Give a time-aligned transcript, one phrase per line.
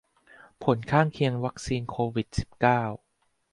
[0.63, 2.81] ผลข้างเคียงวัคซีนโควิดสิบเก้า